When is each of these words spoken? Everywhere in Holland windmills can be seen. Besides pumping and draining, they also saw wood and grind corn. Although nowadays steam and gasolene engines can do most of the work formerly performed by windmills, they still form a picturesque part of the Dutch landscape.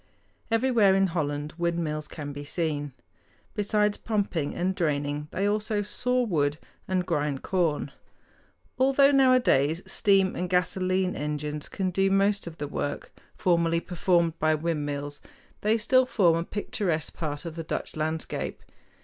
Everywhere 0.49 0.95
in 0.95 1.05
Holland 1.05 1.53
windmills 1.59 2.07
can 2.07 2.33
be 2.33 2.43
seen. 2.43 2.91
Besides 3.53 3.97
pumping 3.97 4.55
and 4.55 4.73
draining, 4.73 5.27
they 5.29 5.47
also 5.47 5.83
saw 5.83 6.23
wood 6.23 6.57
and 6.87 7.05
grind 7.05 7.43
corn. 7.43 7.91
Although 8.79 9.11
nowadays 9.11 9.83
steam 9.85 10.35
and 10.35 10.49
gasolene 10.49 11.15
engines 11.15 11.69
can 11.69 11.91
do 11.91 12.09
most 12.09 12.47
of 12.47 12.57
the 12.57 12.67
work 12.67 13.11
formerly 13.35 13.79
performed 13.79 14.39
by 14.39 14.55
windmills, 14.55 15.21
they 15.61 15.77
still 15.77 16.07
form 16.07 16.35
a 16.35 16.43
picturesque 16.45 17.13
part 17.13 17.45
of 17.45 17.55
the 17.55 17.63
Dutch 17.63 17.95
landscape. 17.95 18.63